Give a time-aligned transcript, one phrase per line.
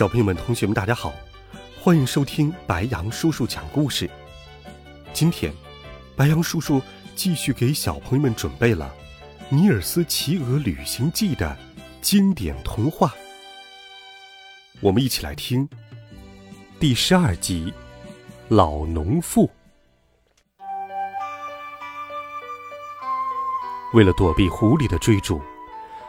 [0.00, 1.12] 小朋友们、同学们，大家好，
[1.78, 4.08] 欢迎收听白羊叔叔讲故事。
[5.12, 5.52] 今天，
[6.16, 6.80] 白羊叔叔
[7.14, 8.90] 继续给小朋友们准备了
[9.54, 11.54] 《尼尔斯骑鹅旅行记》的
[12.00, 13.12] 经典童话。
[14.80, 15.68] 我们一起来听
[16.78, 17.70] 第十二集
[18.48, 19.46] 《老农妇》。
[23.92, 25.42] 为了躲避狐狸的追逐，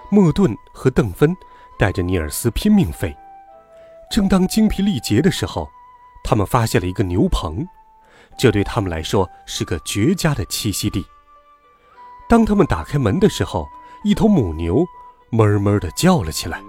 [0.09, 1.35] 莫顿和邓芬
[1.77, 3.13] 带着尼尔斯拼命飞。
[4.11, 5.69] 正当精疲力竭的时候，
[6.21, 7.65] 他们发现了一个牛棚，
[8.37, 11.01] 这对他们来说是个绝佳的栖息地。
[12.27, 13.65] 当他们打开门的时候，
[14.03, 14.85] 一头母牛
[15.31, 16.59] 哞哞地叫了起来：“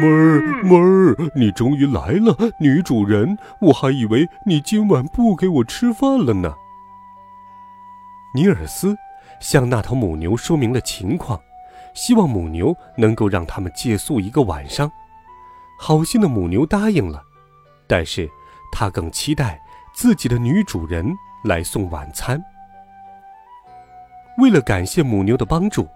[0.00, 3.36] 哞儿哞儿，你终于来了，女主人！
[3.60, 6.54] 我还以为你今晚不给我吃饭了呢。”
[8.34, 8.96] 尼尔斯
[9.38, 11.38] 向那头母牛说明了情况，
[11.92, 14.90] 希望母牛能够让他们借宿一个晚上。
[15.78, 17.22] 好心的母牛答应了，
[17.86, 18.28] 但是
[18.72, 19.58] 它更期待
[19.94, 22.42] 自己的女主人来送晚餐。
[24.38, 25.88] 为了感谢母牛的帮助，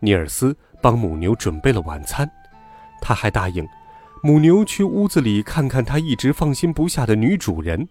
[0.00, 2.28] 尼尔斯帮母牛准备了晚餐。
[3.00, 3.66] 他还答应
[4.22, 7.88] 母牛去屋子里看看他一直放心不下的女主人，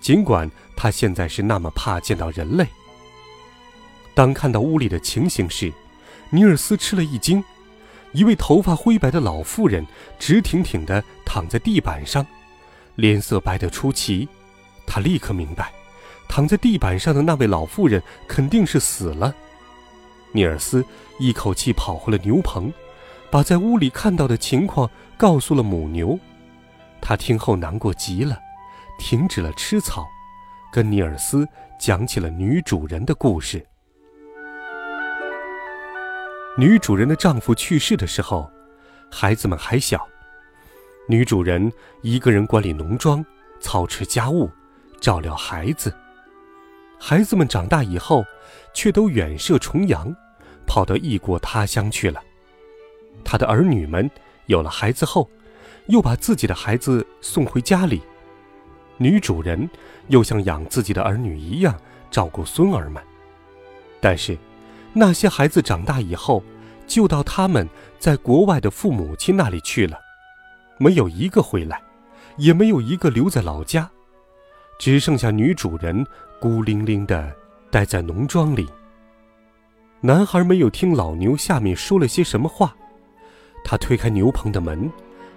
[0.00, 2.66] 尽管他现在是那么怕见到人类。
[4.14, 5.72] 当看到屋里的情形时，
[6.30, 7.42] 尼尔斯吃了一惊。
[8.12, 9.86] 一位头发灰白的老妇人
[10.18, 12.26] 直挺挺地躺在地板上，
[12.96, 14.28] 脸色白得出奇。
[14.86, 15.72] 他立刻明白，
[16.28, 19.34] 躺在地板上的那位老妇人肯定是死了。
[20.32, 20.84] 尼尔斯
[21.18, 22.72] 一口气跑回了牛棚，
[23.30, 26.18] 把在屋里看到的情况告诉了母牛。
[27.00, 28.38] 他听后难过极了，
[28.98, 30.06] 停止了吃草，
[30.72, 31.48] 跟尼尔斯
[31.80, 33.66] 讲起了女主人的故事。
[36.54, 38.50] 女主人的丈夫去世的时候，
[39.10, 40.06] 孩子们还小，
[41.08, 43.24] 女主人一个人管理农庄，
[43.58, 44.50] 操持家务，
[45.00, 45.90] 照料孩子。
[47.00, 48.22] 孩子们长大以后，
[48.74, 50.14] 却都远涉重洋，
[50.66, 52.22] 跑到异国他乡去了。
[53.24, 54.10] 她的儿女们
[54.44, 55.30] 有了孩子后，
[55.86, 58.02] 又把自己的孩子送回家里，
[58.98, 59.70] 女主人
[60.08, 61.74] 又像养自己的儿女一样
[62.10, 63.02] 照顾孙儿们，
[64.02, 64.36] 但是。
[64.94, 66.42] 那些孩子长大以后，
[66.86, 67.66] 就到他们
[67.98, 69.98] 在国外的父母亲那里去了，
[70.78, 71.80] 没有一个回来，
[72.36, 73.90] 也没有一个留在老家，
[74.78, 76.06] 只剩下女主人
[76.38, 77.34] 孤零零的
[77.70, 78.68] 待在农庄里。
[80.00, 82.76] 男孩没有听老牛下面说了些什么话，
[83.64, 84.92] 他推开牛棚的门，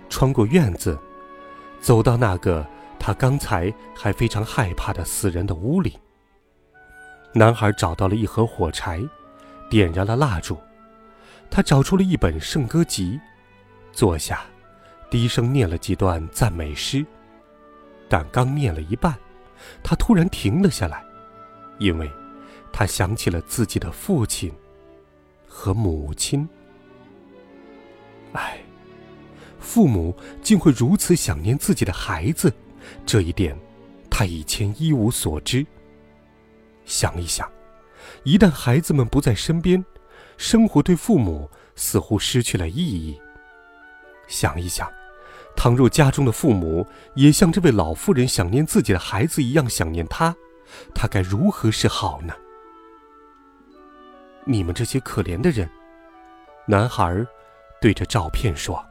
[0.10, 1.00] 穿过院子，
[1.80, 2.66] 走到那个
[3.00, 5.98] 他刚才还非常害怕的死人的屋里。
[7.32, 9.02] 男孩找到了一盒火柴。
[9.70, 10.58] 点燃了蜡烛，
[11.50, 13.20] 他找出了一本圣歌集，
[13.92, 14.46] 坐下，
[15.10, 17.06] 低声念了几段赞美诗。
[18.08, 19.16] 但刚念了一半，
[19.84, 21.04] 他突然停了下来，
[21.80, 22.10] 因为，
[22.72, 24.54] 他想起了自己的父亲
[25.48, 26.48] 和母亲。
[28.34, 28.60] 唉，
[29.60, 32.54] 父母竟会如此想念自己的孩子，
[33.06, 33.58] 这一点，
[34.12, 35.66] 他以前一无所知。
[36.86, 37.50] 想一想。
[38.24, 39.84] 一旦孩子们不在身边，
[40.38, 43.20] 生活对父母似乎失去了意义。
[44.28, 44.92] 想一想，
[45.56, 50.36] 倘若家中的父母也像这位老妇人想念自己的孩子一样想念他，
[50.94, 52.34] 他该如何是好呢？
[54.46, 55.70] 你们这些可怜的人，
[56.68, 57.26] 男孩
[57.80, 58.84] 对着照片说：“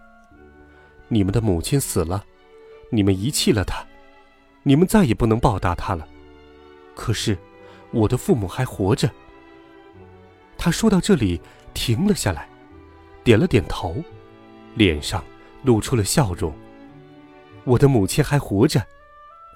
[1.08, 2.24] 你们的母亲死了，
[2.90, 3.84] 你们遗弃了她，
[4.62, 6.06] 你们再也不能报答她了。
[6.94, 7.36] 可是……”
[7.94, 9.08] 我的父母还活着。
[10.58, 11.40] 他说到这里，
[11.72, 12.48] 停了下来，
[13.22, 14.02] 点了点头，
[14.74, 15.24] 脸上
[15.62, 16.52] 露出了笑容。
[17.62, 18.84] 我的母亲还活着，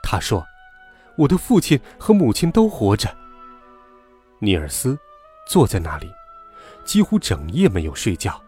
[0.03, 0.47] 他说，
[1.17, 3.15] 我的父亲和母亲都活着。
[4.39, 4.97] 尼尔斯
[5.47, 6.09] 坐在那里，
[6.85, 8.41] 几乎整夜没有睡觉，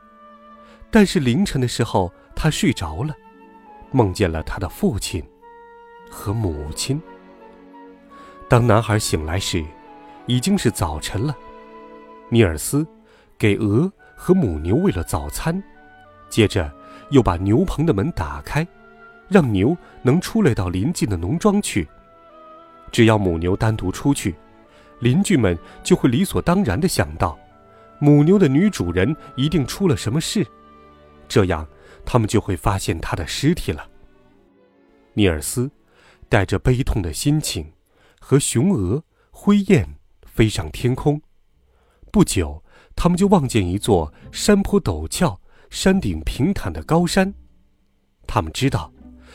[0.91, 3.15] 但是凌晨的时候，他睡着了，
[3.91, 5.23] 梦见了他的父亲
[6.09, 7.03] 和母亲。
[8.49, 9.65] 当男孩醒来时，
[10.31, 11.37] 已经是早晨了，
[12.29, 12.87] 尼尔斯
[13.37, 15.61] 给鹅和母牛喂了早餐，
[16.29, 16.73] 接着
[17.09, 18.65] 又把牛棚的门打开，
[19.29, 21.89] 让牛能出来到邻近的农庄去。
[22.93, 24.37] 只要母牛单独出去，
[25.01, 27.37] 邻居们就会理所当然地想到，
[27.99, 30.47] 母牛的女主人一定出了什么事，
[31.27, 31.67] 这样
[32.07, 33.85] 他们就会发现她的尸体了。
[35.15, 35.69] 尼尔斯
[36.29, 37.73] 带着悲痛的心情，
[38.21, 39.03] 和雄鹅、
[39.33, 39.85] 灰雁
[40.41, 41.21] 飞上天空。
[42.11, 42.65] 不久，
[42.97, 45.39] 他们就望见一座山坡陡峭、
[45.69, 47.35] 山顶平坦的高山。
[48.27, 48.91] 他们知道，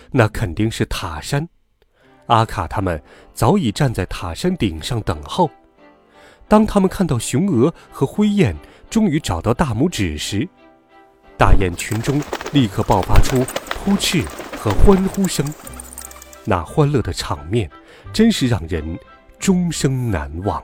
[0.09, 1.47] 那肯定是塔山。
[2.25, 2.99] 阿卡他们
[3.35, 5.47] 早已站在塔山顶上等候。
[6.47, 8.55] 当他们看到雄鹅和灰雁
[8.89, 10.49] 终于找到大拇指时，
[11.37, 12.19] 大雁群中
[12.51, 14.23] 立刻爆发出扑翅
[14.57, 15.45] 和欢呼声。
[16.45, 17.69] 那欢乐的场面，
[18.11, 18.97] 真是让人
[19.37, 20.63] 终生难忘。